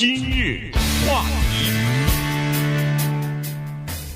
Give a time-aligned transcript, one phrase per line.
[0.00, 0.70] 今日
[1.06, 1.70] 话题，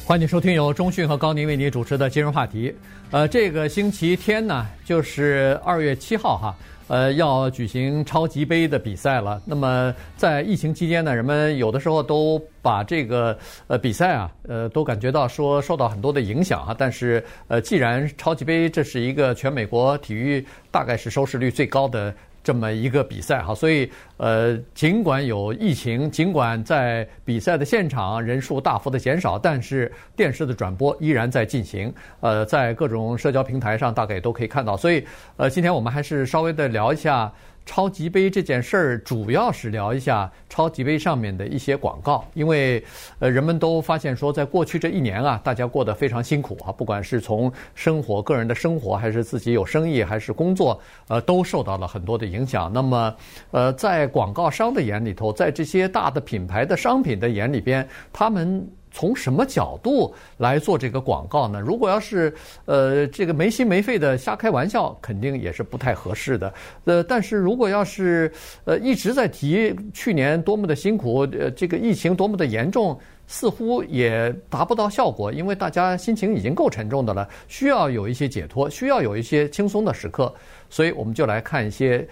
[0.06, 2.74] 欢迎收听由中讯和高宁为您主持的今日话题。
[3.10, 6.56] 呃，这个星期天呢，就是二月七号哈。
[6.86, 9.42] 呃，要举行超级杯的比赛了。
[9.44, 16.74] 那么在疫情期间呢，人们有的时候都把这个呃比赛啊，呃，都感觉到说受到很多的影响啊。
[16.78, 22.14] 但是呃，既然超级杯这是一个全美国体育大概是收视率最高的。
[22.44, 31.92] 这么一个比赛哈，所以呃，尽管有疫情，尽管在比赛的现场人数大幅的减少，但是电视的转播依然在进行。
[32.20, 34.76] 呃，在各种社交平台上，大概也都可以看到。
[34.76, 35.04] 所以
[35.38, 37.32] 呃，今天我们还是稍微的聊一下。
[37.66, 42.84] 超级杯这件事儿，主要是聊一下超级杯上面的一些广告，因为
[43.18, 52.70] 呃，人们都发现说，在过去这一年啊，大家过得非常辛苦啊，不管是从生活、个人的生活，还是自己有生意，还是工作，呃，都受到了很多的影响。
[52.72, 53.16] 那么，
[53.50, 58.66] 呃，在广告商的眼里头，在这些大的品牌的商品的眼里边，他们。
[58.94, 61.60] 从什么角度来做这个广告呢？
[61.60, 62.32] 如果要是
[62.64, 66.54] 呃这个没心没肺的瞎开玩笑，肯定也是不太合适的。
[66.84, 68.32] 呃，但是如果要是
[68.64, 80.32] 呃一直在提去年多么的辛苦，呃这个疫情多么的严重，似乎也达不到效果，因为大家心情已经够沉重的了，需要有一些解脱，需要有一些轻松的时刻，
[80.70, 82.06] 所以我们就来看一些。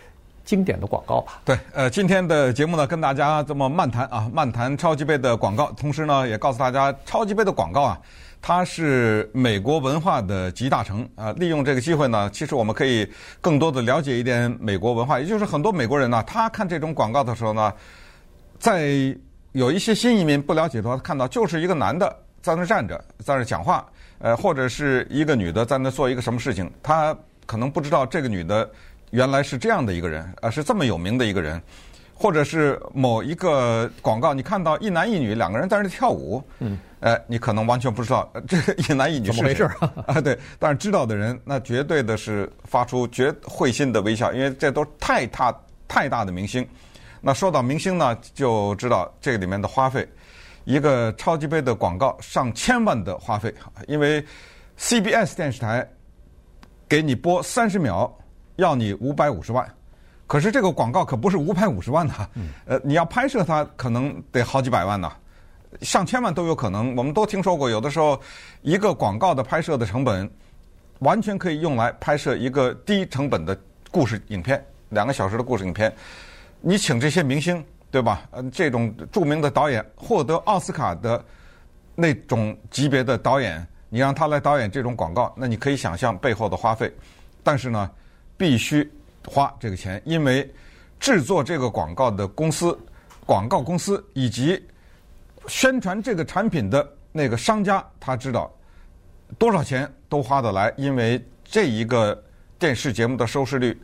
[0.45, 1.41] 经典的广告吧。
[1.45, 8.01] 对，呃，今天的节目呢，跟大家这么漫谈啊，漫谈超级杯的广告，同时呢，也告诉大家，超级杯的广告啊，
[8.41, 11.33] 它是美国文化的集大成啊。
[11.33, 13.09] 利用这个机会呢，其实我们可以
[13.41, 15.21] 更多的了解一点美国文化。
[15.21, 17.73] 也就是很多美国人呢，他看这种广告的时候呢，
[18.59, 19.17] 在
[19.53, 23.87] 有一些新移民不了解的话，看到就是一个男的在那站着，在那讲话，
[24.19, 28.69] 呃，或者是一个女的在那做一个什么事情，他可能不知道这个女的。
[29.13, 31.61] 原来是这样的一个人，呃，是这么有名的一个人，
[32.15, 38.57] 或者是某一个广告，你看到一男一女两个人在那跳舞，嗯，呃，你可能完全不知道这
[38.89, 39.65] 一男一女是怎么回事
[40.07, 40.19] 啊？
[40.19, 45.55] 对，但是知道的人，那绝对的是发出绝会心的微笑，因为这都太大
[45.87, 46.67] 太大的明星。
[47.21, 50.09] 那说到明星呢，就知道这个里面的花费，
[50.65, 53.55] 一个超级杯的广告上千万的花费，
[53.87, 54.25] 因为
[54.79, 55.87] CBS 电视台
[56.89, 58.11] 给你播三十秒。
[58.57, 59.67] 要你五百五十万，
[60.27, 62.29] 可是这个广告可不是五百五十万呐，
[62.67, 65.13] 呃，你要拍摄它可能得好几百万呐，
[65.81, 66.95] 上千万都有可能。
[66.97, 68.21] 我们都听说过，有的时候
[68.61, 70.31] 一个广告的拍摄的成本，
[71.01, 73.59] 完全可以用来拍摄一个低成本的
[73.91, 75.93] 故事影片，两个小时的故事影片。
[76.61, 78.23] 你请这些明星，对吧？
[78.31, 81.23] 呃，这种著名的导演，获得奥斯卡的
[81.95, 86.93] 那种级别的导演，你让他来导演这种广告，那你可以想象背后的花费。
[87.43, 87.91] 但是呢，
[88.43, 88.91] 必须
[89.25, 90.53] 花这个钱，因为
[90.99, 92.77] 制作这个广告的公司、
[93.25, 94.61] 广告公司以及
[95.47, 98.53] 宣传这个产品的那个商家，他知道
[99.39, 102.21] 多少钱都花得来，因为这一个
[102.59, 103.81] 电视节目的收视率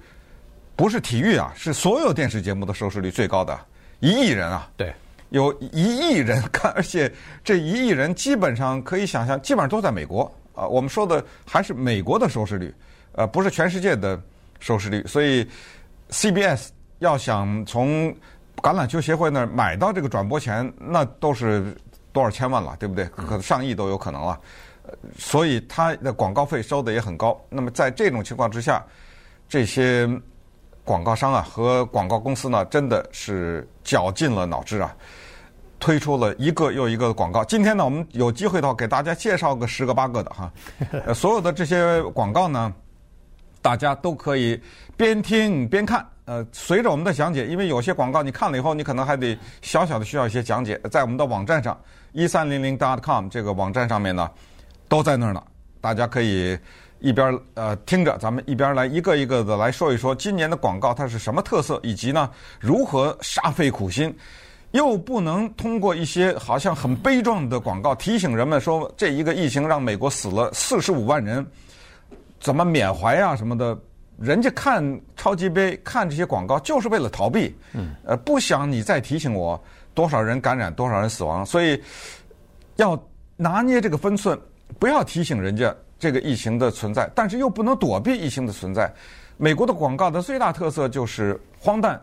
[0.74, 3.56] 不是体育啊，是所有电视节目的收视率最高的，
[4.00, 4.92] 一亿人啊，对，
[5.28, 7.08] 有一亿人看，而且
[7.44, 10.66] 这一亿人基本上可以想象，基本上都在美国啊。
[10.66, 12.74] 我们说的还是美国的收视率，
[13.12, 14.20] 呃，不是全世界的。
[14.60, 15.48] 收视率，所以
[16.10, 18.10] CBS 要想从
[18.56, 21.76] 橄榄球协会那儿买到这个转播权，那都是
[22.12, 23.04] 多少千万了，对不对？
[23.06, 24.38] 可能上亿都有可能了。
[25.16, 27.38] 所以它的广告费收的也很高。
[27.48, 28.84] 那么在这种情况之下，
[29.48, 30.08] 这些
[30.82, 34.96] 广告商啊和广告公司呢，真的是绞尽了脑汁啊，
[35.78, 37.44] 推出了一个又一个的广告。
[37.44, 40.50] 今天呢，我们有机会的话，给大家介绍个十个八个的哈。
[41.14, 42.74] 所有的这些广告呢。
[43.68, 44.58] 大家都可以
[44.96, 51.78] 边听边看，呃，随着我们的讲解，因为有些广告你看了以后，你可能还得小小的需要一些讲解，在我们的网站上
[52.12, 54.30] 一三零零 dot com 这个网站上面呢，
[54.88, 55.42] 都在那儿呢。
[55.82, 56.58] 大家可以
[57.00, 64.16] 一边呃听着，咱们一边来一个一个的来说一说今年的广告它是什么特色，以及呢如何煞费苦心，
[64.70, 71.46] 又不能通过一些好像很悲壮的广告提醒人们说这一个疫情让美国死了四十五万人。
[72.40, 73.78] 怎么缅怀啊什么的？
[74.20, 77.54] 人家看超级杯，看这些广告，就是为了逃避。
[77.72, 77.94] 嗯。
[78.04, 79.62] 呃，不想你再提醒我
[79.94, 81.80] 多少人感染，多少人死亡，所以
[82.74, 83.00] 要
[83.36, 84.36] 拿捏这个分寸，
[84.80, 88.92] 不要提醒人家这个疫情的存在，但是又不能躲避疫情的存在。
[89.36, 92.00] 美国的广告的最大特色就是荒诞、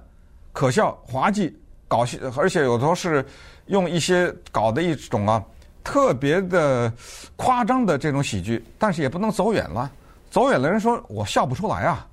[0.54, 1.54] 可笑、滑稽、
[1.86, 3.26] 搞笑，而且有时候是
[3.66, 5.44] 用一些搞的一种啊
[5.84, 6.90] 特别的
[7.36, 9.92] 夸张的这种喜剧，但是也不能走远了。
[10.36, 12.06] 走远的人说：“我笑不出来啊，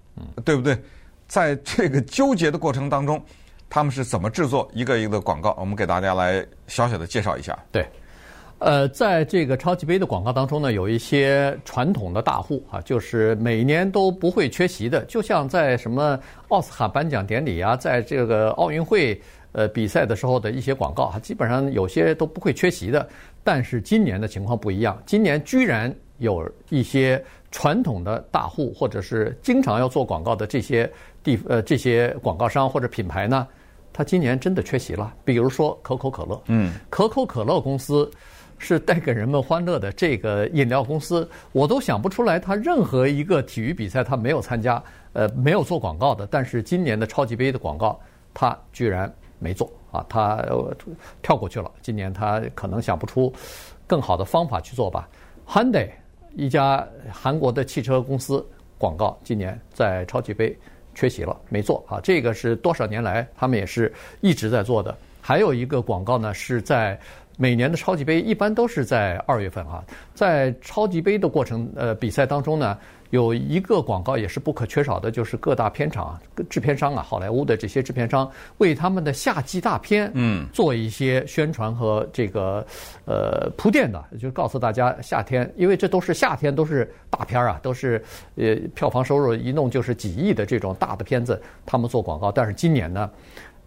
[0.44, 0.78] 对不对？”
[1.26, 3.20] 在这个纠结的过程当中，
[3.68, 5.56] 他们是怎么制作一个一个的广告？
[5.58, 7.58] 我们给大家来小小的介绍一下。
[7.72, 7.84] 对。
[8.60, 16.16] 呃，在这个超级杯的广告当中呢，有一些传统的大户啊，就是每年都不会缺席的，就像在什么
[16.46, 19.20] 奥斯卡颁奖典礼啊，在这个奥运会
[19.50, 23.08] 呃比赛的时候的一些广告啊，基本上有些都不会缺席的。
[23.42, 27.20] 但是今年的情况不一样，今年居然有一些
[27.52, 30.90] 传统的大户或者是经常要做广告的这些
[31.22, 33.46] 地呃这些广告商或者品牌呢，
[33.92, 35.14] 他今年真的缺席了。
[35.24, 38.10] 比如说可口可乐，嗯，可口可乐公司。
[38.64, 44.80] 是带给人们欢乐的这个饮料公司，我都想不出来，它任何一个体育比赛它没有参加，
[45.14, 46.28] 呃，没有做广告的。
[46.30, 47.98] 但是今年的超级杯的广告，
[48.32, 50.40] 它居然没做啊，它
[51.22, 51.68] 跳过去了。
[51.80, 53.32] 今年它可能想不出
[53.84, 55.08] 更好的方法去做吧。
[55.44, 55.90] Hyundai
[56.34, 58.44] 一家韩国的汽车公司
[58.78, 60.56] 广告，今年在超级杯
[60.94, 62.00] 缺席了，没做啊。
[62.02, 64.96] 这个是多少年来他们也是一直在做的。
[65.20, 66.98] 还有一个广告呢，是在。
[67.38, 69.82] 每年的超级杯一般都是在二月份啊，
[70.14, 72.78] 在超级杯的过程呃比赛当中呢，
[73.12, 76.18] 有一个广告也是不可缺少的，就是各大片场、
[76.48, 82.66] 制片商啊，好莱坞的这些制片商为他们的夏季大片嗯做一些宣传和这个
[83.04, 88.02] 呃铺垫的，就告诉大家夏天，因为这都是夏天都是大片啊，都是
[88.36, 93.10] 呃票房收入一弄就是几亿的这种大的片子，他们做广告，但是今年呢。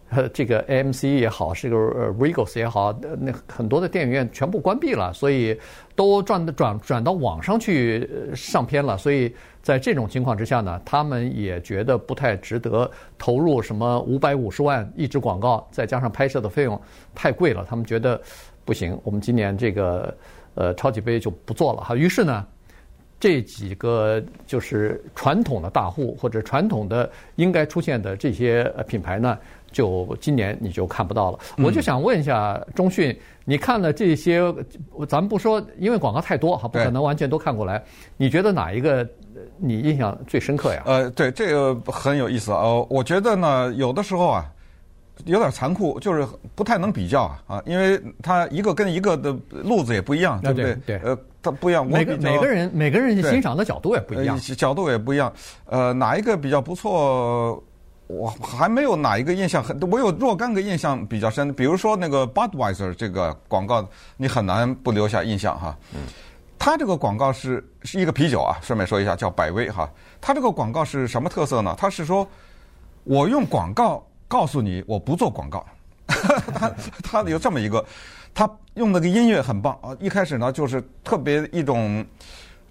[0.10, 5.60] 呃，这个 AMC 也好，是个呃 Regals 也好，那很多的电影院全部关闭了，所以
[5.96, 8.96] 都转转转到网上去上片了。
[8.98, 16.80] 所以在这种情况之下呢，他们也觉得不太值得投入什么五百五十万一支广告，再加上拍摄的费用
[17.16, 18.22] 太贵了，他们觉得
[18.63, 18.98] 不行。
[19.04, 20.16] 我们今年这个
[20.54, 21.96] 呃超级杯就不做了哈。
[21.96, 22.46] 于是呢，
[23.19, 29.38] 这几个就是传统的大户或者传统的应该出现的这些品牌呢。
[29.75, 33.13] 就今年你就看不到了，我就想问一下中讯，
[33.44, 34.39] 你看了这些，
[35.06, 37.83] 咱们不说，因为广告太多哈，不可能完全都看过来。
[38.16, 39.06] 你觉得哪一个
[39.57, 40.81] 你印象最深刻呀？
[40.86, 42.63] 呃，对，这个很有意思啊。
[42.89, 44.45] 我觉得呢，有的时候啊，
[45.25, 46.25] 有点残酷，就是
[46.56, 50.75] 不太能比较啊，啊，因为它一个跟一个的路子也不一样，对不对？
[50.86, 51.86] 对，呃，它不一样。
[51.86, 55.33] 每个每个人每个人欣赏的角度也不一样，角度也不一样。
[55.66, 57.62] 呃，哪一个比较不错？
[58.07, 63.88] 我还没有哪一个印象很，我有若干个印象比较深，比如说那个 Budweiser 这个广告，
[64.18, 65.75] 你很难不留下印象哈。
[65.94, 66.02] 嗯。
[66.57, 69.90] 它这个广告是是一个啤酒啊，顺便说一下叫百威哈。
[70.22, 71.75] 它这个广告是什么特色呢？
[71.78, 72.28] 它是说，
[73.04, 75.66] 我用广告告诉你我不做广告。
[76.07, 76.72] 它
[77.04, 77.84] 它有这么一个，
[78.34, 79.98] 它用那个音乐很棒啊。
[80.00, 82.06] 一开始呢就是特别一种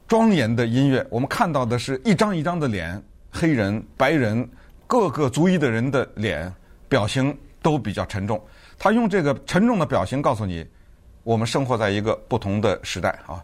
[0.09, 3.01] 庄严的音乐，我们看到的是一张一张的脸，
[3.33, 4.49] 黑人、白人。
[4.87, 6.53] 各个族裔的人的脸
[6.89, 8.41] 表情都比较沉重，
[8.79, 10.67] 他用这个沉重的表情告诉你，
[11.23, 13.43] 我们生活在一个不同的时代啊。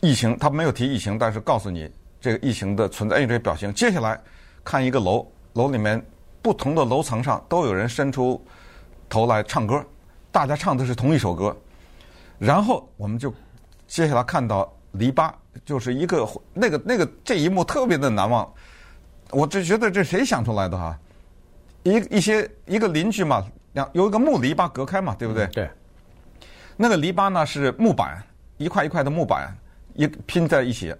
[0.00, 1.90] 疫情，他没有提疫情，但是告诉你
[2.20, 3.72] 这个疫情的存在，用这表情。
[3.72, 4.20] 接下来
[4.62, 6.04] 看一个楼，楼里面
[6.42, 8.44] 不同的楼层上都有人伸出
[9.08, 9.82] 头来唱歌，
[10.30, 11.56] 大家唱的是同一首歌。
[12.38, 13.32] 然后我们就
[13.86, 15.32] 接下来看到篱笆，
[15.64, 18.52] 就是一个那个那个这一幕特别的难忘。
[19.32, 20.96] 我就觉得这谁想出来的哈？
[21.82, 25.46] 一一些一个邻居嘛，两有一个木篱笆隔开嘛，对不对？
[25.48, 25.68] 对。
[26.76, 28.22] 那个篱笆呢是木板，
[28.58, 29.52] 一块一块的木板
[29.94, 30.94] 一拼在一起。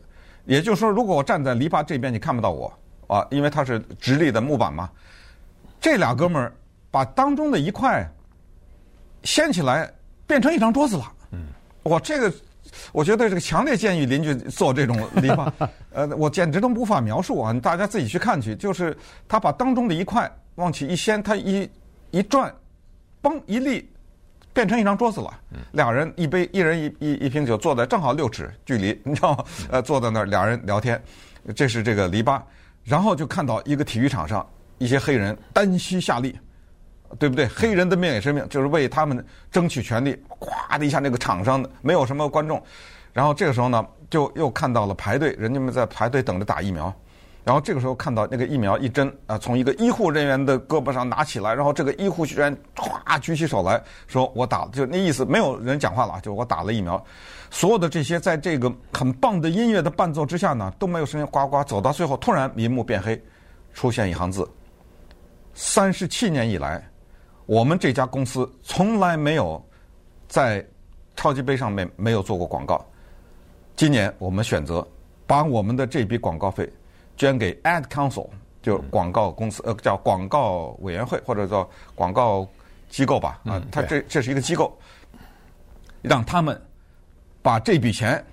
[0.44, 2.72] 也就是说，如果我站在篱笆这边，你看不到我
[3.06, 4.90] 啊，因为它是直立的木板嘛。
[5.80, 6.52] 这俩哥们儿
[6.90, 8.04] 把当中的一块
[9.22, 9.88] 掀起来，
[10.26, 11.12] 变成一张桌子了。
[11.32, 11.46] 嗯。
[11.84, 12.32] 哇，这个。
[12.92, 15.50] 我觉得这个强烈建议邻居做这种篱笆，
[15.92, 17.52] 呃，我简直都无法描述啊！
[17.54, 18.96] 大家自己去看去，就是
[19.28, 21.68] 他把当中的一块往起一掀，他一
[22.10, 22.54] 一转，
[23.22, 23.88] 嘣一立，
[24.52, 25.40] 变成一张桌子了。
[25.72, 29.44] 俩人一杯，一人一一一瓶酒，坐在正好六尺距离，你知道吗？
[29.70, 31.02] 呃，坐在那儿俩人聊天，
[31.54, 32.40] 这是这个篱笆，
[32.84, 34.46] 然后就看到一个体育场上
[34.78, 36.38] 一些黑人单膝下立。
[37.18, 37.46] 对不对？
[37.48, 40.16] 黑人的命也是命，就是为他们争取权利。
[40.38, 42.62] 咵的一下，那个场上没有什么观众，
[43.12, 46.92] 然后这个时候呢，就又看到了排队，人家们在排队等着打疫苗。
[47.44, 57.04] 然后这个时候看到那个疫苗一针啊，从一个医护人员的胳膊上拿起来，然后这个医护人员唰举起手来说：“我打了。”就那意思，没有人讲话了，就我打了疫苗。
[57.50, 63.20] 所有的这些在这个很棒的音乐的伴奏之下呢，都没有声音，呱呱走到最后，突然银幕变黑，
[63.74, 64.48] 出现一行字
[65.52, 66.80] ：“三十七年以来。”
[67.46, 69.62] 我们这家公司从来没有
[70.28, 70.64] 在
[71.16, 72.84] 超级杯上面没有做过广告。
[73.76, 74.86] 今年我们选择
[75.26, 76.70] 把我们的这笔广告费
[77.16, 78.28] 捐给 Ad Council，
[78.62, 82.46] 就广告公司呃叫广告委员会或者叫广告
[82.88, 84.78] 机构吧啊，它这这是一个机构，
[86.00, 86.60] 让他们
[87.42, 88.24] 把这笔钱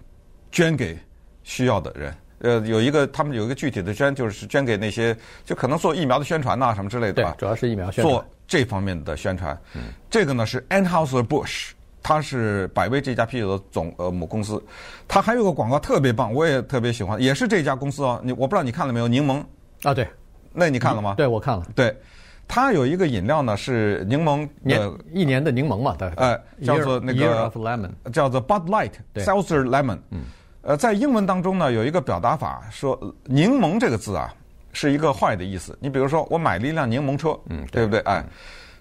[0.51, 0.97] 捐给
[1.43, 2.15] 需要的人。
[2.41, 5.15] 呃，有一个他们有一个具体的捐，就是捐给那些
[5.45, 7.35] 就可能做疫苗的宣传呐、啊、什么之类的吧。
[7.37, 8.13] 主要是疫苗宣传。
[8.13, 9.59] 做这方面的宣传。
[9.75, 9.83] 嗯。
[10.09, 14.63] 这个呢是 Anheuser-Busch，它是百威这家啤酒的总呃母公司。
[15.07, 18.19] 它还有个广告特别棒，我也特别喜欢，也是这家公司哦。
[18.23, 19.07] 你我不知道你看了没有？
[19.07, 19.43] 柠檬。
[19.83, 20.07] 啊，对。
[20.53, 21.13] 那你看了吗？
[21.13, 21.65] 嗯、对，我看了。
[21.75, 21.95] 对。
[22.47, 26.09] 它有一个饮料呢是柠檬年一年的柠檬嘛，对。
[26.15, 27.51] 呃，叫做那个
[28.11, 29.99] 叫做 Bud Light，Seltzer Lemon。
[30.09, 30.21] 嗯。
[30.69, 32.95] 呃，在英文当中呢，有一个表达法说
[33.25, 34.31] “柠檬”这个字啊，
[34.71, 35.75] 是一个坏的意思。
[35.81, 37.99] 你比如说，我买了一辆柠檬车，嗯，对不对？
[38.01, 38.23] 哎，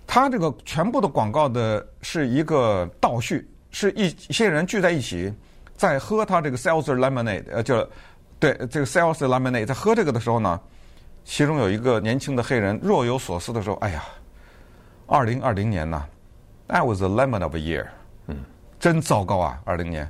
[0.06, 5.32] 它这个全部的广告的是一个倒叙，是一一些人聚在一起
[5.78, 7.88] 在喝它这个 Seltzer Lemonade，呃，就
[8.38, 10.60] 对这个 Seltzer Lemonade，在喝这个的时候呢，
[11.24, 14.04] 其中有一个年轻的黑人若有所思的说：“哎呀，
[15.06, 16.04] 二零二零年呐
[16.68, 17.86] ，That was a lemon of a year，
[18.26, 18.44] 嗯，
[18.78, 20.06] 真糟糕啊，二零年。”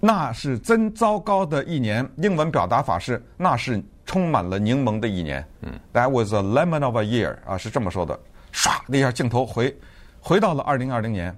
[0.00, 2.08] 那是真糟糕的一年。
[2.16, 5.44] 英文表达法是那是充满了柠檬的一年。
[5.62, 8.18] 嗯，That was a lemon of a year 啊，是这么说的。
[8.52, 9.76] 唰的一下镜头回
[10.20, 11.36] 回到了二零二零年，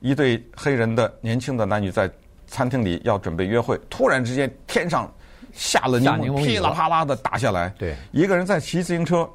[0.00, 2.10] 一对黑人的年轻的男女在
[2.46, 5.12] 餐厅里要准备约会，突然之间天上
[5.52, 7.68] 下了柠檬，噼里啪啦的打下来。
[7.78, 9.28] 对，一个人在骑自行车，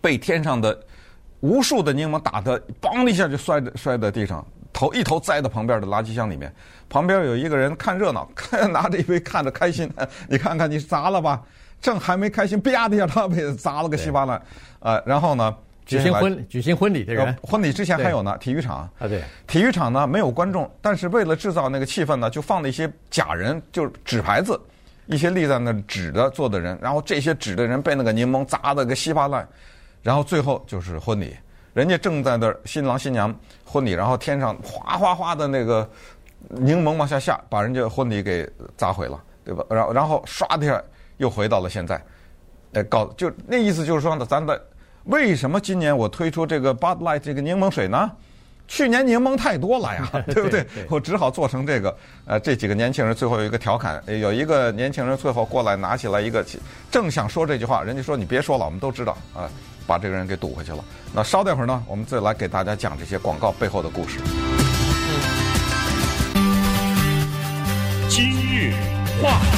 [0.00, 0.78] 被天上的
[1.40, 4.46] 无数的柠檬打的梆的一下就摔在摔在地上。
[4.78, 6.54] 头一头栽到旁边的垃圾箱里面，
[6.88, 9.92] 旁边有一个人看热闹，看 拿着一杯看着开心。
[10.28, 11.42] 你看看你砸了吧，
[11.80, 14.40] 正还没开心，啪的一下他被砸了个稀巴烂。
[14.78, 15.52] 呃，然后呢，
[15.84, 24.60] 举行婚举行婚礼的人，婚礼之前还有呢，体育场啊，对，体育场呢没有观众，但是为了制造那个气氛呢，就放了一些假人，就是纸牌子，
[25.06, 29.44] 一些立在那纸的做的人，然后这些纸的人被那个柠檬砸的个稀巴烂，
[30.04, 31.34] 然后最后就是婚礼。
[31.78, 33.32] 人家正在那儿，新郎新娘
[33.64, 35.88] 婚礼，然后天上哗哗哗的那个
[36.48, 39.64] 柠檬往下下，把人家婚礼给砸毁了，对吧？
[39.70, 40.82] 然后然后唰的一下
[41.18, 42.02] 又回到了现在，
[42.72, 44.60] 哎，搞就那意思就是说呢，咱的
[45.04, 48.10] 为什么今年我推出这个 Bud Light 这个柠檬水呢？
[48.68, 50.64] 去年柠檬太多了呀， 对不对？
[50.88, 51.96] 我只好做成这个。
[52.26, 56.44] 呃，这几个年轻人最后有一个调侃，有一个年轻人最后过来拿起来一个，
[56.90, 59.50] 正想说这句话，人家说你别说了，我们都知道啊。
[59.86, 60.84] 把这个人给堵回去了。
[61.14, 64.18] 那稍待会儿呢，我们再来给大家讲这些广告背后的故事。
[68.10, 68.74] 今日
[69.22, 69.57] 话题，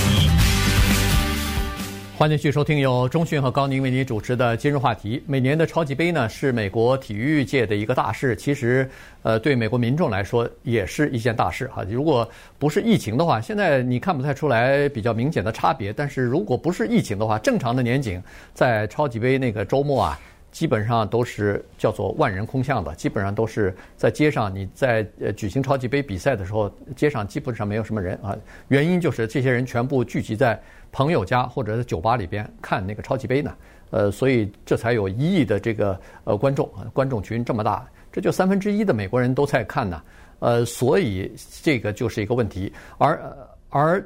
[2.21, 5.17] 欢迎继续收听由中讯和高宁为您主持的《今日话题》。
[5.27, 8.37] 每年的超级杯呢，是美国体育界的一个大事。
[8.37, 8.87] 其实，
[9.23, 11.83] 呃，对美国民众来说，也是一件大事哈。
[11.89, 15.95] 如果不是疫情的话，现在你看不太出来比较明显的差别。
[15.95, 18.23] 但是如果不是疫情的话，正常的年景，
[18.53, 20.21] 在超级杯那个周末啊。
[20.51, 24.55] 基本上都是叫做万人空巷的，基本上都是在街上。
[24.55, 28.37] 你在呃举行超级杯比赛的时候，街上基本上没有什么人啊。
[28.69, 33.55] 原因就是这些人全部聚集在朋友家或者是酒吧里边看那个超级杯呢。
[33.91, 40.03] 呃，所以这才有一亿的这个呃观众，观众群这么大，这就三分之一的美国人都在看呢。
[40.39, 42.73] 呃，所以这个就是一个问题。
[42.99, 43.21] 而
[43.69, 44.05] 而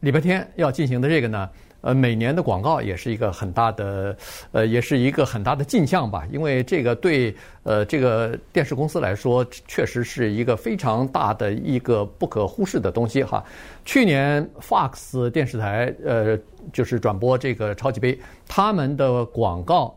[0.00, 1.48] 礼拜天要进行的这个呢？
[1.82, 4.16] 呃，每年的广告也是一个很大的，
[4.52, 6.26] 呃，也是一个很大的进项吧。
[6.32, 7.34] 因为这个对
[7.64, 13.44] 呃这个电视公司来说，确实是一个非常大的一个不可忽视的东西哈。
[13.84, 16.38] 去年 Fox 电视台呃
[16.72, 19.92] 就是转播这个超级杯，他们的广告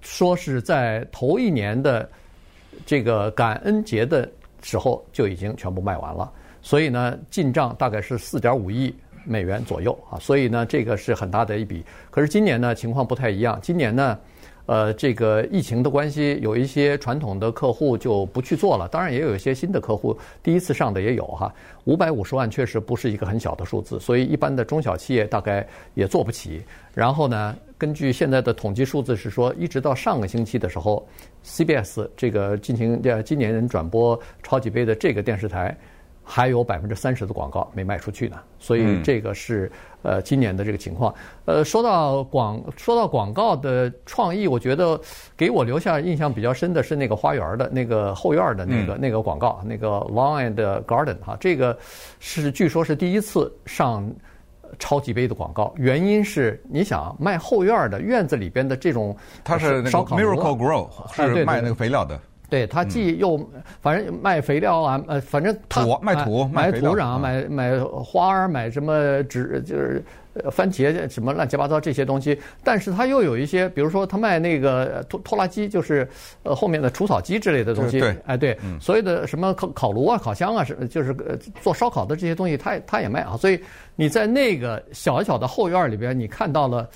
[0.00, 2.08] 说是在头一年的
[2.86, 4.30] 这个感恩节的
[4.62, 6.30] 时候就已经全部卖完了，
[6.62, 8.94] 所以呢进账大概是四点五亿。
[9.24, 11.84] 美元左右啊，所以呢，这个是很大的一笔。
[12.10, 13.58] 可是今年呢，情况不太一样。
[13.62, 14.18] 今年呢，
[14.66, 18.86] 呃，这个疫情的关系，有一些传统的客户就不去做了。
[18.88, 21.52] 当然，也有一些新的客户第一次上的也有哈。
[21.84, 26.62] 五百五十万确实不是一个很小的数字，所以一般的中小企业大概也做不起。
[26.94, 31.06] 然后呢，根据现在的统计数字是说，一直到上个星期的时候
[31.44, 35.76] ，CBS 这个进行这今年转播超级杯的这个电视台。
[36.30, 41.12] 还有百分之三十的广告没卖出去呢，所以这个是呃今年的这个情况。
[41.46, 45.00] 呃，说到广说到广告的创意，我觉得
[45.38, 51.76] 给我留下印象比较深的是那个花园的那个后院的那个那个广告，那个 Lawn and Garden 哈，这个
[52.20, 54.06] 是据说是第一次上
[54.78, 55.72] 超级杯的广告。
[55.78, 62.20] 原因是你想卖后院的院子里边的这种，它是那个 Miracle Grow 是卖那个肥料的。
[62.50, 63.38] 对他既又
[63.80, 70.02] 反正卖肥料啊，呃，反正他土卖土买卖土壤，啊买买花儿，买什么植就是
[70.32, 72.38] 呃番茄什么乱七八糟这些东西。
[72.64, 76.08] 但是他又有一些，比如说他卖那个呃拖拖拉机，就是
[76.42, 78.00] 呃后面的除草机之类的东西。
[78.00, 83.36] 对哎对，所有的什么烤烤炉啊、烤箱啊，是就是呃做烧烤的这些东西，他也他也卖啊。
[83.36, 83.60] 所以
[83.94, 86.88] 你在那个小小的后院里边，你看到了。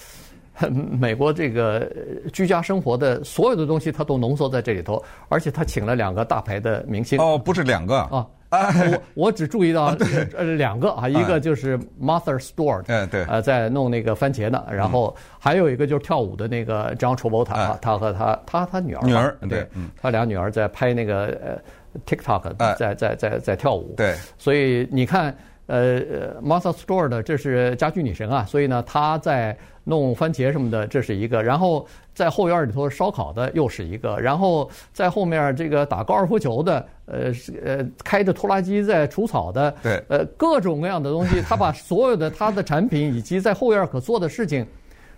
[0.71, 1.81] 美国这个
[2.25, 7.19] 呃居家生活的所有的东西，他都浓缩在这里头，而且他请了两个大牌的明星。
[7.19, 7.99] 哦，不是两个。
[7.99, 8.27] 啊。
[8.53, 9.97] 哎我我只注意到
[10.37, 13.25] 呃两个啊，一个就是 Martha Stewart，哎对。
[13.25, 17.71] 呃，在弄那个番茄呢，然后还有一个就是跳舞的那个 John Travolta 啊。
[17.73, 19.67] 哎，他和他他他女儿女儿对
[19.99, 21.59] 他俩女儿在拍那个呃
[22.05, 22.75] TikTok，哎。
[22.79, 24.15] 在在在在跳舞，对。
[24.37, 25.79] 所以你看，呃
[26.11, 37.33] 呃，Martha Stewart 的这是家居女神啊，所以呢，她在弄番茄什么的，这是一个；然后在后院里头烧烤的又是一个；然后在后面这个打高尔夫球的，呃
[37.65, 44.67] 呃开着拖拉机在除草的，对呃各种各样的东西，他把所有的他的产品以及在后院可做的事情，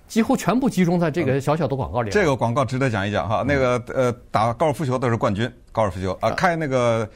[0.07, 2.11] 几乎全部集中在这个小小的广告里。
[2.11, 3.45] 这个广告值得讲一讲哈。
[3.47, 7.09] 那个呃，打高尔夫球的是冠军，高尔夫球啊，开那个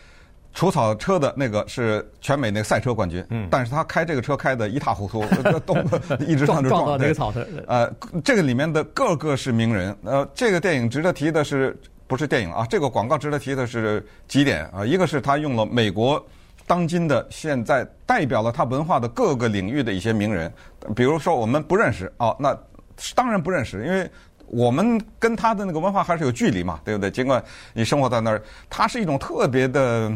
[0.55, 3.25] 除草车的那个是全美那个赛车冠军。
[3.31, 5.25] 嗯，但是他开这个车开的一塌糊涂，
[5.64, 5.75] 都
[6.26, 7.47] 一直上就撞到那个草车。
[7.67, 7.88] 呃，
[8.25, 9.97] 这个里面的个个是名人。
[10.05, 12.67] 呃，这个电影值得提的是，不是电影啊？
[12.69, 14.85] 这个广告值得提的是几点啊？
[14.85, 16.25] 一个是他用了美国
[16.67, 20.52] 当今的现在代表了他文化的各个领域的一些名人，
[20.97, 22.57] 比如说我们不认识哦，那
[23.14, 24.11] 当然不认识，因为
[24.50, 27.11] 我们跟他的那个文化还是有距离嘛，对不对？
[27.11, 30.11] 尽管你生活在那儿，它是一种特别的，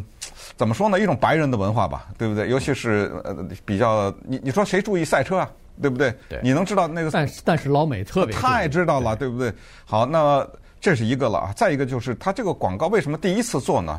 [0.57, 0.99] 怎么说呢？
[0.99, 2.49] 一种白人的文化吧，对不对？
[2.49, 3.35] 尤其是呃
[3.65, 5.51] 比较，你你说谁注意赛车啊？
[5.81, 6.15] 对不对？
[6.29, 7.11] 对你能知道那个？
[7.11, 9.53] 但是但是老美特别太知道了，对不对？
[9.85, 10.47] 好，那
[10.81, 11.53] 这是一个了啊。
[11.57, 13.99] 再一个就是，他这个广告为什么第一次做呢？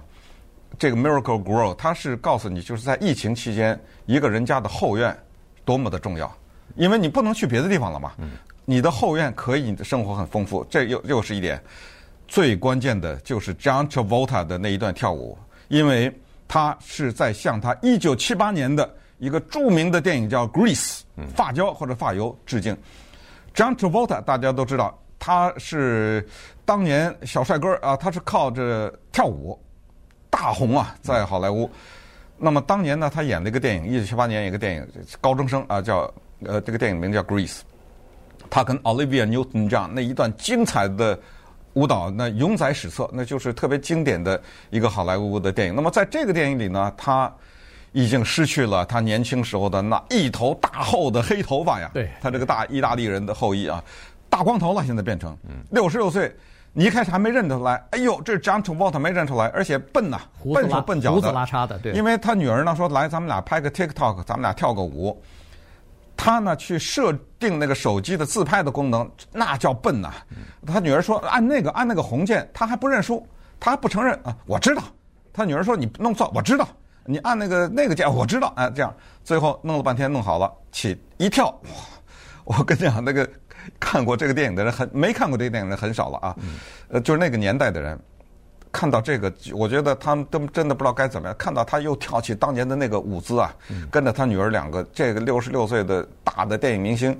[0.80, 5.16] 这个 Miracle Grow，它是告诉你，就是在疫情期间，一个人家的后院
[5.66, 6.36] 多么的重要，
[6.75, 8.13] 因为你不能去别的地方了嘛。
[8.65, 11.62] 你的后院可以，你的生活很丰富，这又又是一点。
[12.27, 16.12] 最关键的就是 John Travolta 的那一段跳舞，因为
[16.48, 21.02] 他是在向他一九七八年的一个著名的电影叫《Grease》
[21.36, 22.76] 发胶或者发油致敬。
[23.54, 26.28] John Travolta 大家都知道，他是
[26.65, 29.60] 当年小帅哥啊，他是靠着跳舞
[30.30, 31.69] 大红啊，在好莱坞。
[32.38, 34.88] 那么当年呢，他演了一个电影，一九七八年一个电影，
[35.21, 36.12] 高中生啊，叫
[36.45, 37.60] 呃这个电影名叫《Grease》。
[38.54, 41.18] 他跟 Olivia Newton-John 那一段精彩的
[41.74, 44.39] 舞蹈，那永载史册，那就是特别经典的
[44.70, 45.76] 一个好莱坞的电影。
[45.76, 47.34] 那么在这个电影里呢，他
[47.94, 51.89] 已经失去了他年轻时候的那一头大厚的黑头发呀。
[51.96, 53.84] 对，他这个大意大利人的后裔啊，
[54.30, 55.36] 大光头了，现在变成
[55.72, 56.32] 六十六岁。
[56.74, 61.94] 你一开始还没认出来，哎呦，这是 John Travolta 没认出来，而且笨呐、啊，笨手笨脚的，胡子拉碴的，对。
[61.94, 65.20] 因为他女儿呢说，来，咱们俩拍个 TikTok，咱们俩跳个舞。
[66.24, 70.14] 他呢去设定那个手机的自拍的功能，那叫笨呐、
[70.66, 73.28] 他女儿说按那个按那个红键，他还不认输，
[73.60, 74.34] 他还不承认啊。
[74.46, 74.82] 我知道，
[75.34, 76.66] 他女儿说你弄错，我知道，
[77.04, 78.54] 你按那个那个键，我知道。
[78.56, 81.54] 哎，这样最后弄了半天弄好了，起一跳，
[82.46, 83.30] 我跟你讲，那个
[83.78, 86.34] 看过这个电影的人很没看过这个电影的人很少了啊。
[86.88, 88.00] 呃，就是那个年代的人。
[88.74, 91.38] 看到这个，我觉得他们都真的不知道该怎么样。
[91.38, 93.56] 看到他又跳起当年的那个舞姿啊，
[93.92, 97.18] 跟着他女儿两个，这个六十六岁的大的电影明星，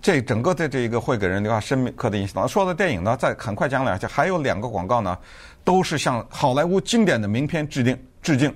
[0.00, 2.48] 这整个的这一个会给人留下深刻的印象。
[2.48, 5.16] 说到电影呢，再很快讲两句，还有两个广告呢，
[5.62, 8.52] 都是向好莱坞经典的名片致敬致敬。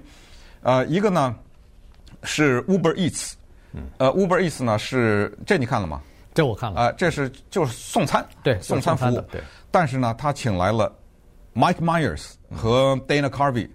[0.62, 1.36] 呃，一个呢
[2.22, 3.32] 是 Uber Eats，
[3.98, 6.00] 呃，Uber Eats 呢是这你看了吗？
[6.34, 6.80] 这我看了。
[6.80, 9.20] 啊，这是就是送餐，对，送餐服务。
[9.30, 9.42] 对。
[9.70, 10.90] 但是呢，他请来了
[11.54, 13.68] Mike Myers 和 Dana Carvey，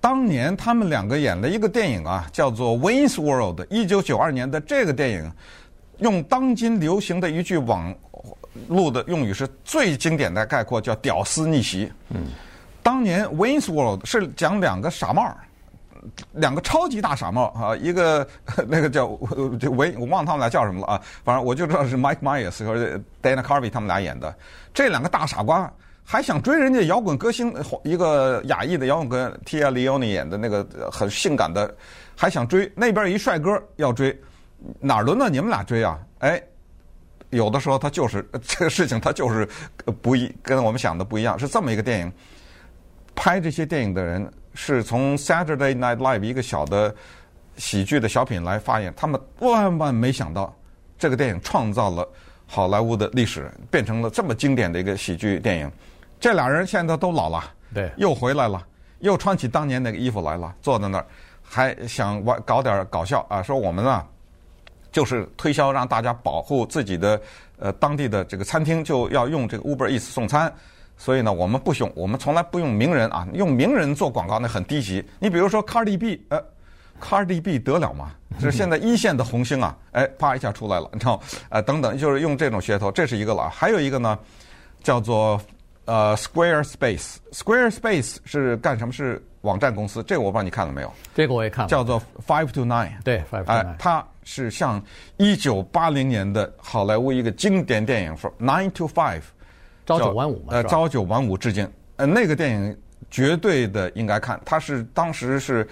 [0.00, 5.32] 当年他们两个演了一个电影啊，叫做《Wayne's World》，一九九二年的这个电影，
[5.98, 7.94] 用当今流行的一句网
[8.68, 11.90] 络的用语是最经典的概括，叫“屌丝逆袭”。
[12.10, 12.26] 嗯，
[12.82, 15.36] 当年《Wayne's World》是讲两个傻帽，
[16.32, 18.28] 两个超级大傻帽啊，一个
[18.68, 19.18] 那个叫
[19.58, 22.76] 这维，我忘了他们俩叫什么了啊，反正我就知道是 Mike Myers 和
[23.22, 24.32] Dana Carvey 他们俩演的，
[24.72, 25.72] 这两个大傻瓜。
[26.06, 31.74] 还想追人家摇滚歌星，一个亚裔的摇滚歌 Tia Leoni 演的那个很性感的，
[32.14, 34.16] 还想追那边一帅哥要追，
[34.80, 35.98] 哪轮到你们俩追啊？
[36.18, 36.40] 哎，
[37.30, 39.48] 有的时候他就是这个事情，他就是
[40.02, 42.12] 不一跟我们想的不一样，是这么一个电影。
[43.14, 46.94] 拍这些电影的人是从 Saturday Night Live 一个小的
[47.56, 50.54] 喜剧的小品来发言，他们万万没想到
[50.98, 52.06] 这个电影创造了
[52.46, 55.70] 好莱坞的历史，变成了这么经典的一个喜剧电影。
[56.20, 58.64] 这俩人现在都老了，对，又回来了，
[59.00, 61.06] 又穿起当年那个衣服来了，坐在那儿，
[61.42, 64.06] 还想玩搞点搞笑啊，说我们啊，
[64.90, 67.20] 就是推销让大家保护自己的
[67.58, 70.52] 呃当地的这个餐厅，就要用这个 Uber Eats 送餐，
[70.96, 75.04] 所以呢，我们不用，我们从来不用名人啊，用名人做广告那很低级。
[75.18, 76.42] 你比如说 Cardi B，呃
[77.00, 78.12] ，Cardi B 得了吗？
[78.38, 83.48] 就是现在一线的红星啊，哎，啪一下出来了，你知道，呃，等等，就是用这种噱头，这是一个了。
[83.50, 84.18] 还有一个呢，
[84.82, 85.40] 叫做
[85.84, 88.92] 呃 Squarespace，Squarespace 是干什么？
[88.92, 90.02] 是网站公司。
[90.04, 90.92] 这个我不知道你看了没有？
[91.14, 91.68] 这个我也看了。
[91.68, 93.02] 叫做 Five to Nine。
[93.02, 93.66] 对，Five to Nine。
[93.66, 94.82] 哎，它是向
[95.16, 99.22] 一九八零年的好莱坞一个经典电影说 Nine to Five，
[99.86, 101.70] 朝九晚五嘛，呃，朝九晚五致敬。
[101.96, 102.76] 呃，那个电影
[103.10, 105.66] 绝对的应该看，它是当时是。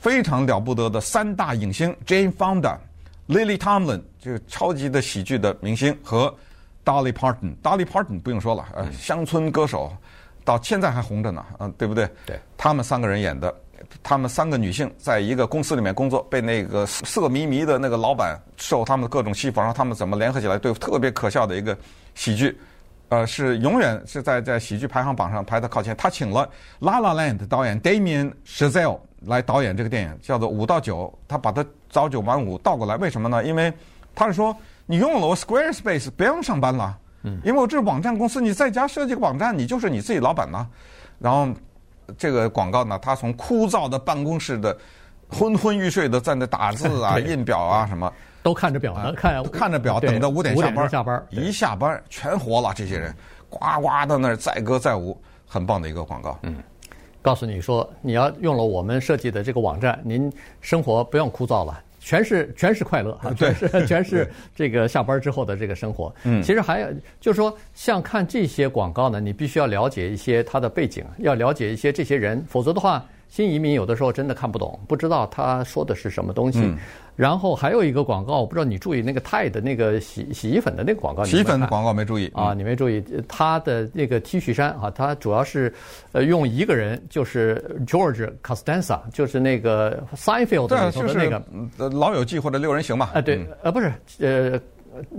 [0.00, 2.76] 非常了不得的三大影星 Jane Fonda、
[3.26, 6.32] Lily Tomlin，这个超级的喜剧的明星和
[6.88, 7.54] Dolly Parton。
[7.62, 9.92] Dolly Parton 不用说了，呃，乡村歌手，
[10.42, 12.08] 到现在还红着呢，嗯，对不对？
[12.24, 12.40] 对。
[12.56, 13.54] 他们三个人演的，
[14.02, 21.76] 他们三个女性在一个公司里面工作，被那个色迷迷的那个老板受他们的各种欺负，然后他们怎么联合起来对付，特别可笑的一个
[22.14, 22.58] 喜剧。
[23.10, 25.96] 呃，是永远是在在喜剧排行榜上排得靠前。
[25.96, 26.46] 他请了
[26.80, 31.06] 《La La Land》导演 Damien Chazelle 来导演这个电影，叫做《五到九》。
[31.26, 33.42] 他把它早九晚五倒过来，为什么呢？
[33.44, 33.72] 因为
[34.14, 34.54] 他是说，
[34.88, 36.98] 你用了我 Squarespace，不用上班了。
[37.22, 37.38] 嗯。
[37.44, 40.66] 因为我这是网站公司，你在家设计个网站，你就是你自己老板了。
[41.20, 41.46] 然后
[42.16, 44.76] 这个广告呢，他从枯燥的办公室的
[45.28, 48.12] 昏昏欲睡的在那打字啊、 印表啊什么。
[48.42, 50.88] 都看着表呢，看看着表，等着五点下班。
[50.88, 53.14] 下班一下班全活了，这些人
[53.50, 56.38] 呱呱的那儿载歌载舞，很棒的一个广告。
[56.42, 56.56] 嗯，
[57.20, 66.14] 告诉你说，你要用了我们设计的这个网站，您生活不用枯燥了，全是全是快乐，全是 全是这个下班之后的这个生活。
[66.24, 66.88] 嗯，其实还有
[67.20, 73.04] 就是说，像看这些广告呢，你必须要了解一些它的背景，要了解一些这些人，否则的话。
[73.28, 76.60] 新移民有的时候真的看不懂，不知道他说的是什么东西。
[76.62, 76.76] 嗯、
[77.14, 81.24] 然后还有一个广告，我不知道你注意那个泰的那个洗洗衣粉的那个广告。
[81.24, 82.54] 洗衣粉的广告没注意啊？
[82.54, 84.90] 你没注意他的那个 T 恤衫啊？
[84.90, 85.72] 他主要是
[86.12, 91.42] 呃用一个人，就是 George Costanza，就是那个 Seinfeld 里头的那个、
[91.78, 93.10] 就是、老友记或者六人行嘛？
[93.14, 94.60] 啊，对，嗯、呃，不是，呃，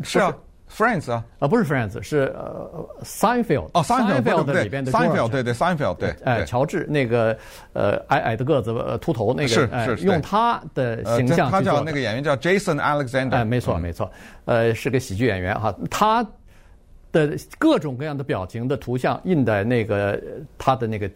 [0.04, 0.36] 是啊。
[0.72, 7.36] Friends 啊，啊不是 Friends，是呃 Seinfeld 哦 Seinfeld 里边的 Seinfeld 对对 Seinfeld 对，哎乔治那个
[7.74, 14.10] 呃矮矮的个子秃头那个是是是用他的形象，他叫那个演员叫 Jason Alexander，哎没错没错，
[14.46, 16.26] 呃是个喜剧演员哈，他
[17.12, 20.22] 的各种各样的表情的图像印在那个
[20.58, 21.10] 他的那个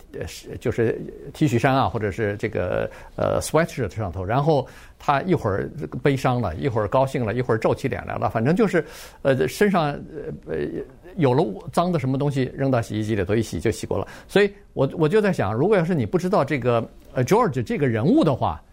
[0.59, 0.99] 就是
[1.33, 4.67] T 恤衫啊或者是这个呃 sweatshirt 上头，然后。
[5.05, 5.69] 他一会儿
[6.01, 8.85] 悲伤了，一会儿高兴了，一会儿皱起脸来了，反正就是，
[9.21, 9.91] 呃，身上
[10.47, 10.55] 呃
[11.17, 14.07] 有了脏的什么东西，扔到洗衣机里头一洗就洗过了。
[14.29, 18.63] 所以我我就在想，如果要是你不知道这个呃 George 这个人物的话。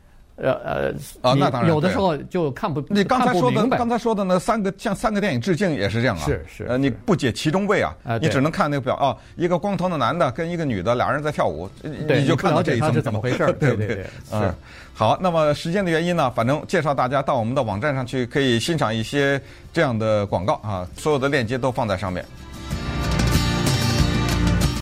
[0.42, 13.86] 呃呃，啊，那当然，有的时候就看不，你刚才说的，刚才说的那三个向三个电影致敬也是这样啊，是是，呃，你不解其中味啊，你只能看那个表啊，一个光头的男的跟一个女的俩人在跳舞，你就看到这一层是怎么回事， 对对？
[13.86, 14.54] 对，嗯，
[14.94, 19.40] 好，那么时间的原因呢，反正介绍大家到我们的网站上去，可以欣赏一些
[19.72, 22.24] 这样的广告啊，所有的链接都放在上面。